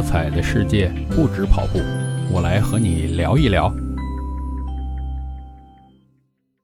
[0.00, 1.78] 多彩的世界不止跑步，
[2.32, 3.70] 我来和你聊一聊。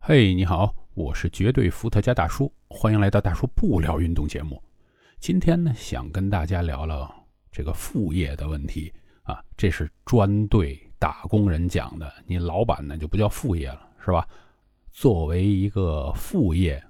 [0.00, 4.62] 嘿，你好，我是绝对伏特加大叔，欢迎来到大叔不聊运动节目。
[5.20, 7.06] 今天呢，想跟大家聊聊
[7.52, 8.90] 这个副业的问题
[9.24, 14.26] 啊，这是专对打工人讲的，你老板呢就不叫副业了，是吧？
[14.90, 16.82] 作为一个副业，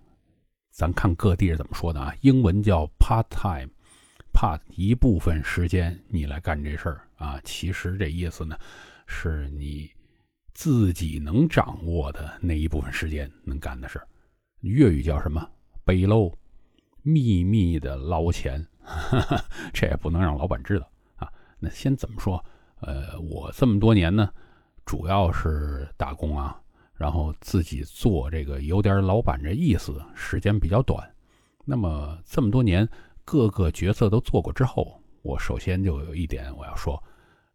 [0.70, 2.14] 咱看各地是怎么说的啊？
[2.20, 3.68] 英文叫 part time。
[4.32, 8.56] 怕一部分时间你来干这事儿啊，其实这意思呢，
[9.06, 9.90] 是你
[10.54, 14.06] 自己能掌握的那一部分时间能干的事儿。
[14.60, 15.48] 粤语叫什么？
[15.84, 16.32] 背篓，
[17.02, 18.64] 秘密的捞钱，
[19.74, 21.28] 这也不能让老板知道啊。
[21.58, 22.44] 那先怎么说？
[22.80, 24.32] 呃，我这么多年呢，
[24.84, 26.60] 主要是打工啊，
[26.94, 31.08] 然后自己做这个有点老板这意思，时间比较短。
[31.64, 32.88] 那么这么多年。
[33.30, 36.98] 各个角色都做过之后，我首先就有一点我要说：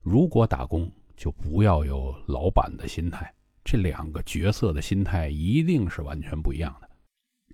[0.04, 0.88] 如果打工，
[1.18, 3.34] 就不要有老板的心态。
[3.64, 6.88] 这两个角色的心态一定是完全不一样的。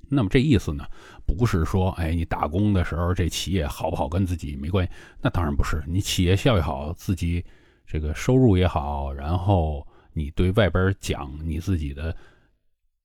[0.10, 0.84] 那么这意思呢，
[1.26, 4.92] 不是说，哎，你打工的时候这企业好不好跟自己没关系？
[5.22, 5.82] 那当然不是。
[5.88, 7.42] 你企业效益好，自己
[7.88, 12.14] 这个收入也好，然后你对外边讲你自己的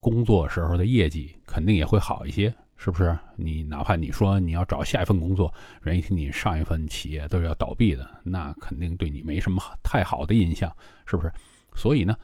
[0.01, 2.53] 工作时候的业绩，肯定也会好一些。
[2.85, 10.71] 是不是你哪怕你说你要找下一份工作，人一听你上一份企业都是要倒闭的，那肯定对你没什么太好的印象，
[11.07, 11.33] 是不是？
[11.75, 12.15] 所以呢，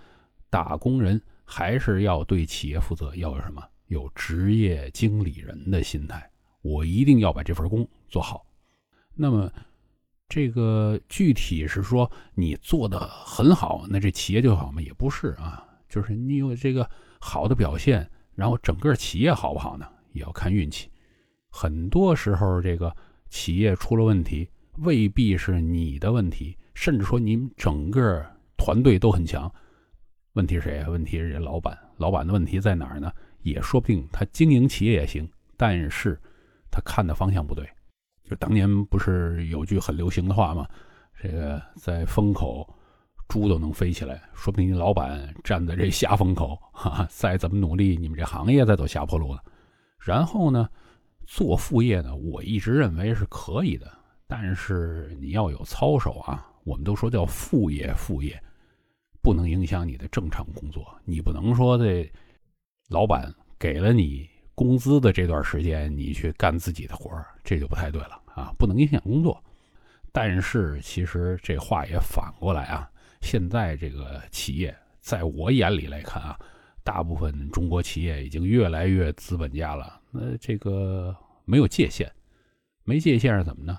[0.51, 3.63] 打工人还是要对企业负责，要有什么？
[3.87, 8.45] 有职业经理人的心态，我一定要把这份工做好。
[9.15, 9.51] 那么，
[10.29, 14.83] 这个具体是说你做的很好，那这企业就好吗？
[14.83, 16.87] 也不是啊，就是你有这个
[17.19, 19.89] 好的表现，然后整个企业好不好呢？
[20.13, 20.91] 也要看运气，
[21.49, 22.95] 很多时候这个
[23.29, 28.25] 企业出了问题，未必是你的问题，甚至说你们整个
[28.57, 29.53] 团队都很强，
[30.35, 30.85] 问题是谁？
[30.89, 33.13] 问题是这老板，老板的问题在哪儿呢？
[33.43, 35.27] 也说不定他经营企业也行，
[35.57, 36.21] 但是
[36.71, 37.67] 他看的方向不对。
[38.23, 40.67] 就当年不是有句很流行的话吗？
[41.21, 42.69] 这个在风口，
[43.29, 49.43] 猪都能飞起来，说不定你老板站在这下风口，哈哈，再怎么努力，你们这行业再走下坡路了。
[50.01, 50.69] 然后呢，
[51.27, 53.87] 做副业呢，我一直认为是可以的，
[54.27, 56.47] 但是你要有操守啊。
[56.65, 58.41] 我们都说叫副业，副业
[59.23, 60.87] 不能影响你的正常工作。
[61.05, 62.11] 你不能说这
[62.89, 69.43] 老板给了你工资的这段时间，你去干自己的活儿，这就不太对了啊，不能影响工作。
[70.13, 72.91] 但是其实这话也反过来啊，
[73.21, 76.39] 现在这个企业，在我眼里来看啊。
[76.91, 82.11] 大部分中国企业已经越来越资本家了，那这个没有界限，
[82.83, 83.79] 没界限是怎么呢？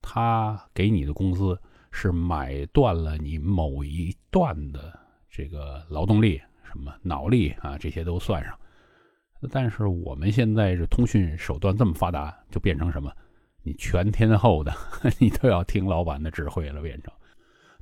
[0.00, 4.96] 他给你的工资是买断了你某一段的
[5.28, 8.56] 这个劳动力，什么脑力啊，这些都算上。
[9.50, 13.12] 但是我们现在这通讯手段这么发达，就变成什么？
[13.64, 14.72] 你全天候的，
[15.18, 17.12] 你都要听老板的指挥了，变成。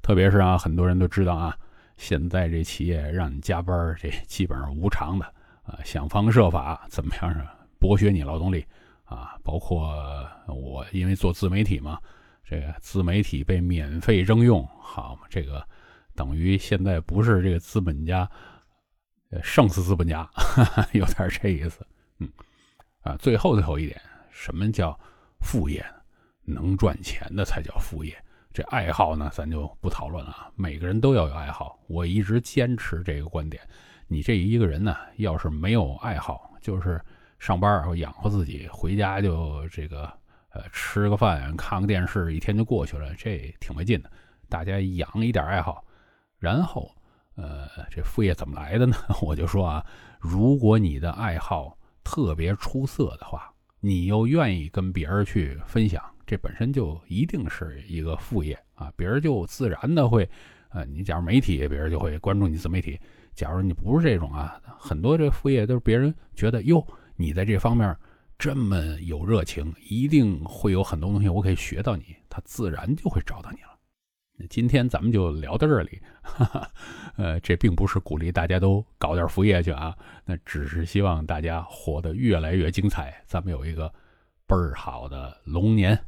[0.01, 1.55] 特别是啊，很多人都知道啊。
[2.01, 5.27] 现在这企业让你加班，这 基本上无偿的
[5.65, 8.65] 啊，想方设法怎么样啊，剥削你劳动力
[9.05, 11.99] 啊，包括我因为做自媒体嘛，
[12.43, 15.63] 这个自媒体被免费征用，好嘛，这个
[16.15, 18.27] 等于现在不是这个资本家，
[19.29, 20.27] 呃，胜似资本家，
[20.93, 21.87] 有点这意思，
[22.19, 22.33] 嗯，
[23.03, 24.01] 啊，最后最后一点，
[24.31, 24.99] 什么叫
[25.41, 25.85] 副业？
[26.45, 28.17] 能赚钱的才叫副业。
[28.53, 30.51] 这爱好呢，咱就不讨论了。
[30.57, 33.63] 每个人都要有爱好，我一直坚持这个观点。
[34.09, 37.01] 你这一个人呢，要是没有爱好，就是
[37.39, 40.13] 上班养活自己，回家就这个
[40.51, 44.11] 呃吃个饭、看个电视，一天就过去了，这挺没劲的。
[44.49, 45.85] 大家养一点爱好，
[46.41, 46.91] 然后
[47.37, 48.97] 呃，这副业怎么来的呢？
[49.23, 49.87] 我就说啊，
[50.19, 56.03] 如果你的爱好特别出色的话，你又愿意跟别人去分享。
[56.31, 60.31] 这本身就一定是一个副业啊，别人就自然的会，
[60.69, 62.97] 呃，你假如媒体，别人就会关注你自媒体；
[63.35, 66.87] 假如你不是这种啊，很多这副业都是别人觉得哟，
[67.17, 67.97] 你在这方面
[68.39, 74.47] 这么有热情，一定会有很多东西我可以学到你，他自然就会找到你了。
[74.49, 76.71] 今天咱们就聊到这里，哈哈，
[77.17, 83.93] 呃，这并不是鼓励大家都搞点副业去啊，那只是希望大家活得越来越精彩，咱们有一个
[84.47, 85.99] 倍儿好的龙年。